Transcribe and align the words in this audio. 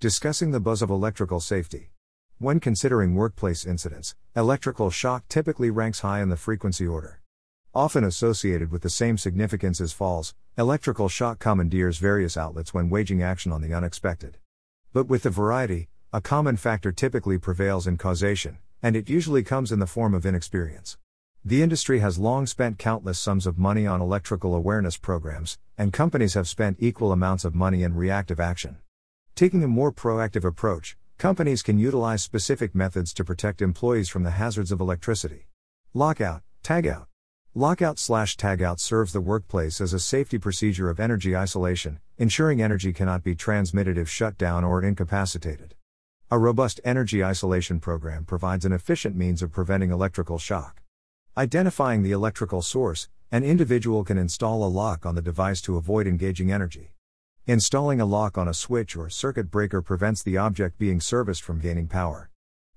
Discussing 0.00 0.50
the 0.50 0.60
buzz 0.60 0.80
of 0.80 0.88
electrical 0.88 1.40
safety. 1.40 1.90
When 2.38 2.58
considering 2.58 3.14
workplace 3.14 3.66
incidents, 3.66 4.14
electrical 4.34 4.88
shock 4.88 5.28
typically 5.28 5.68
ranks 5.68 6.00
high 6.00 6.22
in 6.22 6.30
the 6.30 6.38
frequency 6.38 6.86
order. 6.86 7.20
Often 7.74 8.04
associated 8.04 8.70
with 8.72 8.80
the 8.80 8.88
same 8.88 9.18
significance 9.18 9.78
as 9.78 9.92
falls, 9.92 10.34
electrical 10.56 11.10
shock 11.10 11.38
commandeers 11.38 11.98
various 11.98 12.38
outlets 12.38 12.72
when 12.72 12.88
waging 12.88 13.22
action 13.22 13.52
on 13.52 13.60
the 13.60 13.74
unexpected. 13.74 14.38
But 14.94 15.06
with 15.06 15.24
the 15.24 15.28
variety, 15.28 15.90
a 16.14 16.22
common 16.22 16.56
factor 16.56 16.92
typically 16.92 17.36
prevails 17.36 17.86
in 17.86 17.98
causation, 17.98 18.56
and 18.82 18.96
it 18.96 19.10
usually 19.10 19.42
comes 19.42 19.70
in 19.70 19.80
the 19.80 19.86
form 19.86 20.14
of 20.14 20.24
inexperience. 20.24 20.96
The 21.44 21.62
industry 21.62 21.98
has 21.98 22.18
long 22.18 22.46
spent 22.46 22.78
countless 22.78 23.18
sums 23.18 23.46
of 23.46 23.58
money 23.58 23.86
on 23.86 24.00
electrical 24.00 24.54
awareness 24.54 24.96
programs, 24.96 25.58
and 25.76 25.92
companies 25.92 26.32
have 26.32 26.48
spent 26.48 26.78
equal 26.80 27.12
amounts 27.12 27.44
of 27.44 27.54
money 27.54 27.82
in 27.82 27.94
reactive 27.94 28.40
action. 28.40 28.78
Taking 29.34 29.62
a 29.62 29.68
more 29.68 29.92
proactive 29.92 30.44
approach, 30.44 30.96
companies 31.18 31.62
can 31.62 31.78
utilize 31.78 32.22
specific 32.22 32.74
methods 32.74 33.14
to 33.14 33.24
protect 33.24 33.62
employees 33.62 34.08
from 34.08 34.22
the 34.22 34.32
hazards 34.32 34.70
of 34.72 34.80
electricity. 34.80 35.46
Lockout, 35.94 36.42
tagout. 36.62 37.06
Lockout 37.54 37.98
slash 37.98 38.36
tagout 38.36 38.78
serves 38.78 39.12
the 39.12 39.20
workplace 39.20 39.80
as 39.80 39.92
a 39.92 39.98
safety 39.98 40.38
procedure 40.38 40.88
of 40.88 41.00
energy 41.00 41.36
isolation, 41.36 41.98
ensuring 42.16 42.62
energy 42.62 42.92
cannot 42.92 43.24
be 43.24 43.34
transmitted 43.34 43.98
if 43.98 44.08
shut 44.08 44.38
down 44.38 44.62
or 44.62 44.84
incapacitated. 44.84 45.74
A 46.30 46.38
robust 46.38 46.80
energy 46.84 47.24
isolation 47.24 47.80
program 47.80 48.24
provides 48.24 48.64
an 48.64 48.72
efficient 48.72 49.16
means 49.16 49.42
of 49.42 49.50
preventing 49.50 49.90
electrical 49.90 50.38
shock. 50.38 50.80
Identifying 51.36 52.02
the 52.02 52.12
electrical 52.12 52.62
source, 52.62 53.08
an 53.32 53.42
individual 53.42 54.04
can 54.04 54.18
install 54.18 54.62
a 54.62 54.68
lock 54.68 55.04
on 55.04 55.16
the 55.16 55.22
device 55.22 55.60
to 55.62 55.76
avoid 55.76 56.06
engaging 56.06 56.52
energy. 56.52 56.92
Installing 57.46 58.02
a 58.02 58.04
lock 58.04 58.36
on 58.36 58.46
a 58.46 58.54
switch 58.54 58.94
or 58.94 59.08
circuit 59.08 59.50
breaker 59.50 59.80
prevents 59.80 60.22
the 60.22 60.36
object 60.36 60.78
being 60.78 61.00
serviced 61.00 61.42
from 61.42 61.58
gaining 61.58 61.88
power. 61.88 62.30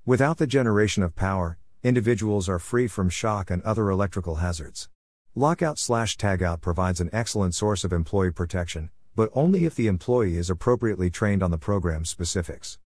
Without 0.05 0.37
the 0.37 0.47
generation 0.47 1.03
of 1.03 1.17
power, 1.17 1.57
individuals 1.83 2.47
are 2.47 2.59
free 2.59 2.87
from 2.87 3.09
shock 3.09 3.51
and 3.51 3.61
other 3.63 3.89
electrical 3.89 4.35
hazards. 4.35 4.89
Lockout 5.35 5.77
slash 5.77 6.17
tagout 6.17 6.61
provides 6.61 7.01
an 7.01 7.09
excellent 7.11 7.53
source 7.53 7.83
of 7.83 7.91
employee 7.91 8.31
protection, 8.31 8.89
but 9.15 9.29
only 9.33 9.65
if 9.65 9.75
the 9.75 9.87
employee 9.87 10.37
is 10.37 10.49
appropriately 10.49 11.09
trained 11.09 11.43
on 11.43 11.51
the 11.51 11.57
program's 11.57 12.09
specifics. 12.09 12.79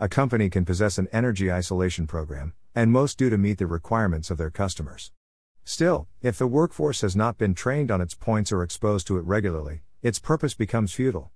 A 0.00 0.08
company 0.08 0.50
can 0.50 0.64
possess 0.64 0.98
an 0.98 1.08
energy 1.12 1.50
isolation 1.50 2.08
program, 2.08 2.54
and 2.74 2.90
most 2.90 3.18
do 3.18 3.30
to 3.30 3.38
meet 3.38 3.58
the 3.58 3.66
requirements 3.66 4.30
of 4.32 4.36
their 4.36 4.50
customers. 4.50 5.12
Still, 5.64 6.08
if 6.22 6.36
the 6.36 6.48
workforce 6.48 7.02
has 7.02 7.14
not 7.14 7.38
been 7.38 7.54
trained 7.54 7.90
on 7.92 8.00
its 8.00 8.14
points 8.14 8.50
or 8.50 8.64
exposed 8.64 9.06
to 9.06 9.16
it 9.16 9.24
regularly, 9.24 9.82
its 10.02 10.18
purpose 10.18 10.54
becomes 10.54 10.94
futile. 10.94 11.30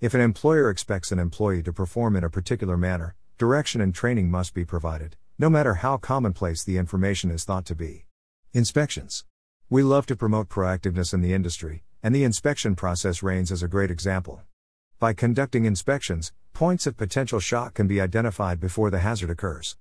If 0.00 0.14
an 0.14 0.22
employer 0.22 0.70
expects 0.70 1.12
an 1.12 1.18
employee 1.18 1.62
to 1.64 1.72
perform 1.72 2.16
in 2.16 2.24
a 2.24 2.30
particular 2.30 2.76
manner, 2.76 3.14
direction 3.36 3.82
and 3.82 3.94
training 3.94 4.30
must 4.30 4.54
be 4.54 4.64
provided, 4.64 5.16
no 5.38 5.50
matter 5.50 5.74
how 5.74 5.98
commonplace 5.98 6.64
the 6.64 6.78
information 6.78 7.30
is 7.30 7.44
thought 7.44 7.66
to 7.66 7.74
be. 7.74 8.06
Inspections. 8.54 9.26
We 9.68 9.82
love 9.82 10.06
to 10.06 10.16
promote 10.16 10.48
proactiveness 10.48 11.12
in 11.12 11.20
the 11.20 11.34
industry, 11.34 11.84
and 12.02 12.14
the 12.14 12.24
inspection 12.24 12.74
process 12.74 13.22
reigns 13.22 13.52
as 13.52 13.62
a 13.62 13.68
great 13.68 13.90
example. 13.90 14.40
By 14.98 15.12
conducting 15.12 15.66
inspections, 15.66 16.32
points 16.54 16.86
of 16.86 16.96
potential 16.96 17.40
shock 17.40 17.74
can 17.74 17.86
be 17.86 18.00
identified 18.00 18.60
before 18.60 18.88
the 18.88 19.00
hazard 19.00 19.28
occurs. 19.28 19.76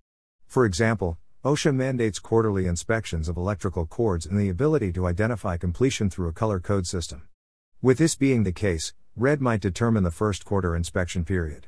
For 0.45 0.65
example, 0.65 1.17
OSHA 1.45 1.73
mandates 1.73 2.19
quarterly 2.19 2.65
inspections 2.65 3.29
of 3.29 3.37
electrical 3.37 3.85
cords 3.85 4.25
and 4.25 4.37
the 4.37 4.49
ability 4.49 4.91
to 4.91 5.07
identify 5.07 5.55
completion 5.55 6.09
through 6.09 6.27
a 6.27 6.33
color 6.33 6.59
code 6.59 6.85
system. 6.85 7.29
With 7.85 7.99
this 7.99 8.15
being 8.15 8.45
the 8.45 8.51
case, 8.51 8.95
red 9.15 9.41
might 9.41 9.61
determine 9.61 10.01
the 10.01 10.09
first 10.09 10.43
quarter 10.43 10.75
inspection 10.75 11.23
period. 11.23 11.67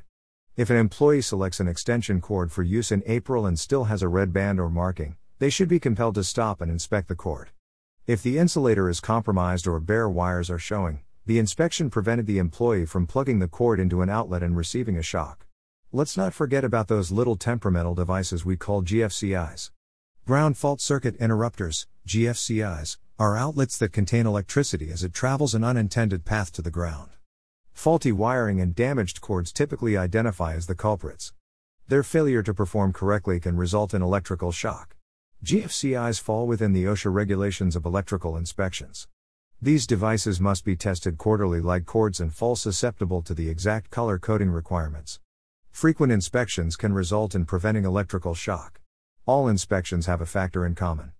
If 0.56 0.68
an 0.68 0.76
employee 0.76 1.22
selects 1.22 1.60
an 1.60 1.68
extension 1.68 2.20
cord 2.20 2.50
for 2.50 2.64
use 2.64 2.90
in 2.90 3.04
April 3.06 3.46
and 3.46 3.56
still 3.56 3.84
has 3.84 4.02
a 4.02 4.08
red 4.08 4.32
band 4.32 4.58
or 4.58 4.68
marking, 4.68 5.16
they 5.38 5.48
should 5.48 5.68
be 5.68 5.78
compelled 5.78 6.16
to 6.16 6.24
stop 6.24 6.60
and 6.60 6.72
inspect 6.72 7.06
the 7.06 7.14
cord. 7.14 7.50
If 8.08 8.20
the 8.20 8.36
insulator 8.36 8.88
is 8.88 8.98
compromised 8.98 9.68
or 9.68 9.78
bare 9.78 10.08
wires 10.08 10.50
are 10.50 10.58
showing, 10.58 11.02
the 11.24 11.38
inspection 11.38 11.88
prevented 11.88 12.26
the 12.26 12.38
employee 12.38 12.84
from 12.84 13.06
plugging 13.06 13.38
the 13.38 13.46
cord 13.46 13.78
into 13.78 14.02
an 14.02 14.10
outlet 14.10 14.42
and 14.42 14.56
receiving 14.56 14.96
a 14.96 15.02
shock. 15.04 15.46
Let's 15.92 16.16
not 16.16 16.34
forget 16.34 16.64
about 16.64 16.88
those 16.88 17.12
little 17.12 17.36
temperamental 17.36 17.94
devices 17.94 18.44
we 18.44 18.56
call 18.56 18.82
GFCIs. 18.82 19.70
Ground 20.26 20.58
fault 20.58 20.80
circuit 20.80 21.14
interrupters, 21.20 21.86
GFCIs, 22.08 22.96
are 23.18 23.36
outlets 23.36 23.76
that 23.78 23.92
contain 23.92 24.26
electricity 24.26 24.92
as 24.92 25.02
it 25.02 25.12
travels 25.12 25.52
an 25.52 25.64
unintended 25.64 26.24
path 26.24 26.52
to 26.52 26.62
the 26.62 26.70
ground. 26.70 27.10
Faulty 27.72 28.12
wiring 28.12 28.60
and 28.60 28.76
damaged 28.76 29.20
cords 29.20 29.52
typically 29.52 29.96
identify 29.96 30.54
as 30.54 30.68
the 30.68 30.76
culprits. 30.76 31.32
Their 31.88 32.04
failure 32.04 32.44
to 32.44 32.54
perform 32.54 32.92
correctly 32.92 33.40
can 33.40 33.56
result 33.56 33.92
in 33.92 34.02
electrical 34.02 34.52
shock. 34.52 34.94
GFCIs 35.44 36.20
fall 36.20 36.46
within 36.46 36.72
the 36.72 36.84
OSHA 36.84 37.12
regulations 37.12 37.74
of 37.74 37.84
electrical 37.84 38.36
inspections. 38.36 39.08
These 39.60 39.88
devices 39.88 40.40
must 40.40 40.64
be 40.64 40.76
tested 40.76 41.18
quarterly 41.18 41.60
like 41.60 41.86
cords 41.86 42.20
and 42.20 42.32
fall 42.32 42.54
susceptible 42.54 43.22
to 43.22 43.34
the 43.34 43.48
exact 43.48 43.90
color 43.90 44.20
coding 44.20 44.50
requirements. 44.50 45.18
Frequent 45.72 46.12
inspections 46.12 46.76
can 46.76 46.92
result 46.92 47.34
in 47.34 47.46
preventing 47.46 47.84
electrical 47.84 48.34
shock. 48.34 48.80
All 49.26 49.48
inspections 49.48 50.06
have 50.06 50.20
a 50.20 50.26
factor 50.26 50.64
in 50.64 50.76
common. 50.76 51.10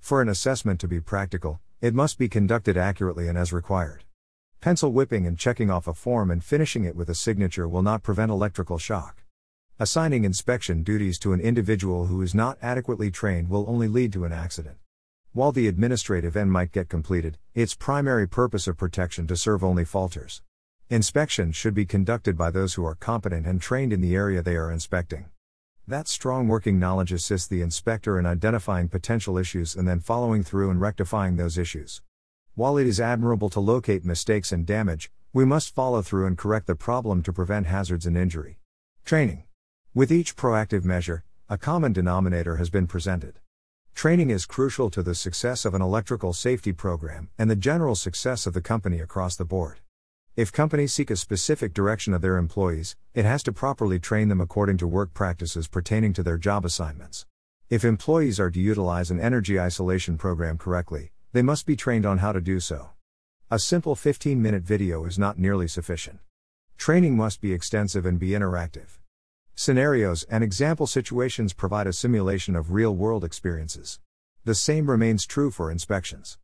For 0.00 0.20
an 0.20 0.28
assessment 0.28 0.80
to 0.80 0.88
be 0.88 1.00
practical, 1.00 1.60
it 1.80 1.94
must 1.94 2.18
be 2.18 2.28
conducted 2.28 2.76
accurately 2.76 3.28
and 3.28 3.38
as 3.38 3.52
required. 3.52 4.04
Pencil 4.60 4.92
whipping 4.92 5.26
and 5.26 5.38
checking 5.38 5.70
off 5.70 5.86
a 5.86 5.94
form 5.94 6.30
and 6.30 6.42
finishing 6.42 6.84
it 6.84 6.96
with 6.96 7.08
a 7.08 7.14
signature 7.14 7.68
will 7.68 7.82
not 7.82 8.02
prevent 8.02 8.30
electrical 8.30 8.76
shock. 8.76 9.22
Assigning 9.78 10.24
inspection 10.24 10.82
duties 10.82 11.18
to 11.20 11.32
an 11.32 11.40
individual 11.40 12.06
who 12.06 12.20
is 12.22 12.34
not 12.34 12.58
adequately 12.60 13.10
trained 13.10 13.48
will 13.48 13.64
only 13.68 13.88
lead 13.88 14.12
to 14.14 14.24
an 14.24 14.32
accident. 14.32 14.76
While 15.32 15.52
the 15.52 15.68
administrative 15.68 16.36
end 16.36 16.50
might 16.50 16.72
get 16.72 16.88
completed, 16.88 17.38
its 17.54 17.74
primary 17.74 18.26
purpose 18.28 18.66
of 18.66 18.76
protection 18.76 19.26
to 19.28 19.36
serve 19.36 19.62
only 19.62 19.84
falters. 19.84 20.42
Inspections 20.88 21.54
should 21.54 21.72
be 21.72 21.86
conducted 21.86 22.36
by 22.36 22.50
those 22.50 22.74
who 22.74 22.84
are 22.84 22.96
competent 22.96 23.46
and 23.46 23.60
trained 23.60 23.92
in 23.92 24.00
the 24.00 24.16
area 24.16 24.42
they 24.42 24.56
are 24.56 24.72
inspecting. 24.72 25.26
That 25.90 26.06
strong 26.06 26.46
working 26.46 26.78
knowledge 26.78 27.10
assists 27.10 27.48
the 27.48 27.62
inspector 27.62 28.16
in 28.16 28.24
identifying 28.24 28.86
potential 28.86 29.36
issues 29.36 29.74
and 29.74 29.88
then 29.88 29.98
following 29.98 30.44
through 30.44 30.70
and 30.70 30.80
rectifying 30.80 31.34
those 31.34 31.58
issues. 31.58 32.00
While 32.54 32.78
it 32.78 32.86
is 32.86 33.00
admirable 33.00 33.50
to 33.50 33.58
locate 33.58 34.04
mistakes 34.04 34.52
and 34.52 34.64
damage, 34.64 35.10
we 35.32 35.44
must 35.44 35.74
follow 35.74 36.00
through 36.00 36.28
and 36.28 36.38
correct 36.38 36.68
the 36.68 36.76
problem 36.76 37.24
to 37.24 37.32
prevent 37.32 37.66
hazards 37.66 38.06
and 38.06 38.16
injury. 38.16 38.60
Training. 39.04 39.42
With 39.92 40.12
each 40.12 40.36
proactive 40.36 40.84
measure, 40.84 41.24
a 41.48 41.58
common 41.58 41.92
denominator 41.92 42.54
has 42.58 42.70
been 42.70 42.86
presented. 42.86 43.40
Training 43.92 44.30
is 44.30 44.46
crucial 44.46 44.90
to 44.90 45.02
the 45.02 45.16
success 45.16 45.64
of 45.64 45.74
an 45.74 45.82
electrical 45.82 46.32
safety 46.32 46.72
program 46.72 47.30
and 47.36 47.50
the 47.50 47.56
general 47.56 47.96
success 47.96 48.46
of 48.46 48.54
the 48.54 48.62
company 48.62 49.00
across 49.00 49.34
the 49.34 49.44
board. 49.44 49.80
If 50.36 50.52
companies 50.52 50.92
seek 50.92 51.10
a 51.10 51.16
specific 51.16 51.74
direction 51.74 52.14
of 52.14 52.22
their 52.22 52.36
employees, 52.36 52.96
it 53.14 53.24
has 53.24 53.42
to 53.42 53.52
properly 53.52 53.98
train 53.98 54.28
them 54.28 54.40
according 54.40 54.76
to 54.78 54.86
work 54.86 55.12
practices 55.12 55.66
pertaining 55.66 56.12
to 56.12 56.22
their 56.22 56.38
job 56.38 56.64
assignments. 56.64 57.26
If 57.68 57.84
employees 57.84 58.38
are 58.38 58.50
to 58.50 58.60
utilize 58.60 59.10
an 59.10 59.20
energy 59.20 59.58
isolation 59.58 60.16
program 60.16 60.56
correctly, 60.56 61.10
they 61.32 61.42
must 61.42 61.66
be 61.66 61.74
trained 61.74 62.06
on 62.06 62.18
how 62.18 62.30
to 62.30 62.40
do 62.40 62.60
so. 62.60 62.90
A 63.50 63.58
simple 63.58 63.96
15 63.96 64.40
minute 64.40 64.62
video 64.62 65.04
is 65.04 65.18
not 65.18 65.36
nearly 65.38 65.66
sufficient. 65.66 66.20
Training 66.78 67.16
must 67.16 67.40
be 67.40 67.52
extensive 67.52 68.06
and 68.06 68.18
be 68.18 68.30
interactive. 68.30 68.98
Scenarios 69.56 70.22
and 70.30 70.44
example 70.44 70.86
situations 70.86 71.52
provide 71.52 71.88
a 71.88 71.92
simulation 71.92 72.54
of 72.54 72.72
real 72.72 72.94
world 72.94 73.24
experiences. 73.24 73.98
The 74.44 74.54
same 74.54 74.88
remains 74.88 75.26
true 75.26 75.50
for 75.50 75.70
inspections. 75.70 76.38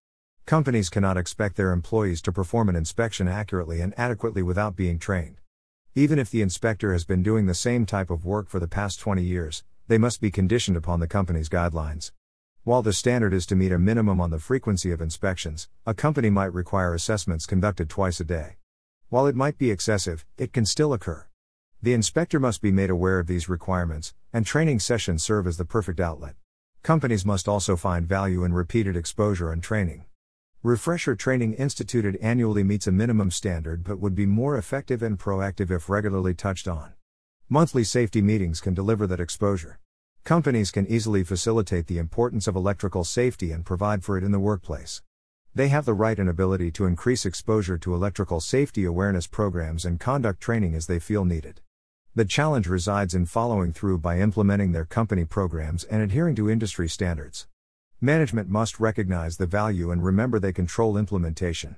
Companies 0.47 0.89
cannot 0.91 1.17
expect 1.17 1.57
their 1.57 1.73
employees 1.73 2.23
to 2.23 2.31
perform 2.31 2.69
an 2.69 2.77
inspection 2.77 3.27
accurately 3.27 3.81
and 3.81 3.93
adequately 3.99 4.45
without 4.45 4.77
being 4.77 4.97
trained. 4.97 5.41
Even 5.97 6.21
if 6.21 6.31
the 6.31 6.41
inspector 6.41 6.93
has 6.93 7.05
been 7.05 7.21
doing 7.21 7.47
the 7.47 7.55
same 7.55 7.85
type 7.85 8.11
of 8.11 8.25
work 8.25 8.49
for 8.49 8.61
the 8.61 8.69
past 8.69 9.01
20 9.01 9.25
years, 9.25 9.65
they 9.89 9.99
must 9.99 10.21
be 10.21 10.31
conditioned 10.31 10.77
upon 10.77 11.01
the 11.01 11.09
company's 11.09 11.49
guidelines. 11.49 12.13
While 12.63 12.83
the 12.83 12.93
standard 12.93 13.35
is 13.35 13.45
to 13.47 13.57
meet 13.57 13.73
a 13.73 13.79
minimum 13.79 14.21
on 14.21 14.31
the 14.31 14.39
frequency 14.39 14.93
of 14.93 15.01
inspections, 15.01 15.69
a 15.85 15.95
company 15.95 16.31
might 16.31 16.55
require 16.55 16.95
assessments 16.95 17.45
conducted 17.45 17.91
twice 17.91 18.21
a 18.21 18.25
day. 18.25 18.55
While 19.09 19.27
it 19.27 19.35
might 19.35 19.59
be 19.59 19.73
excessive, 19.73 20.25
it 20.39 20.53
can 20.53 20.65
still 20.65 20.93
occur. 20.93 21.27
The 21.83 21.93
inspector 21.93 22.39
must 22.39 22.63
be 22.63 22.71
made 22.71 22.91
aware 22.91 23.19
of 23.19 23.27
these 23.27 23.49
requirements, 23.49 24.15
and 24.33 24.47
training 24.47 24.79
sessions 24.79 25.25
serve 25.25 25.49
as 25.49 25.57
the 25.57 25.65
perfect 25.65 25.99
outlet. 25.99 26.37
Companies 26.85 27.27
must 27.27 27.49
also 27.49 27.75
find 27.75 28.07
value 28.07 28.45
in 28.45 28.53
repeated 28.53 28.97
exposure 28.97 29.51
and 29.51 29.61
training. 29.61 30.05
Refresher 30.63 31.15
training 31.15 31.55
instituted 31.55 32.17
annually 32.17 32.65
meets 32.65 32.87
a 32.87 32.93
minimum 32.93 33.31
standard 33.31 33.85
but 33.85 34.01
would 34.01 34.15
be 34.15 34.27
more 34.27 34.57
effective 34.57 35.03
and 35.03 35.19
proactive 35.19 35.71
if 35.71 35.89
regularly 35.89 36.35
touched 36.35 36.67
on. 36.67 36.95
Monthly 37.49 37.85
safety 37.85 38.21
meetings 38.21 38.61
can 38.61 38.75
deliver 38.75 39.07
that 39.07 39.21
exposure. 39.21 39.79
Companies 40.25 40.73
can 40.73 40.87
easily 40.89 41.23
facilitate 41.23 41.87
the 41.87 41.99
importance 41.99 42.49
of 42.49 42.57
electrical 42.57 43.05
safety 43.05 43.53
and 43.53 43.65
provide 43.65 44.03
for 44.03 44.19
it 44.19 44.25
in 44.25 44.33
the 44.33 44.41
workplace. 44.41 45.03
They 45.55 45.69
have 45.69 45.85
the 45.85 45.95
right 45.95 46.19
and 46.19 46.29
ability 46.29 46.73
to 46.73 46.85
increase 46.87 47.25
exposure 47.25 47.79
to 47.79 47.95
electrical 47.95 48.41
safety 48.41 48.85
awareness 48.85 49.27
programs 49.27 49.85
and 49.85 50.01
conduct 50.01 50.41
training 50.41 50.75
as 50.75 50.87
they 50.87 50.99
feel 50.99 51.25
needed. 51.25 51.61
The 52.17 52.25
challenge 52.25 52.67
resides 52.67 53.15
in 53.15 53.27
following 53.27 53.73
through 53.73 53.99
by 53.99 54.19
implementing 54.19 54.73
their 54.73 54.85
company 54.85 55.25
programs 55.25 55.85
and 55.85 56.03
adhering 56.03 56.35
to 56.37 56.51
industry 56.51 56.89
standards. 56.89 57.47
Management 58.03 58.51
must 58.51 58.79
recognize 58.79 59.39
the 59.39 59.47
value 59.47 59.91
and 59.91 60.05
remember 60.05 60.39
they 60.39 60.53
control 60.53 60.99
implementation. 60.99 61.77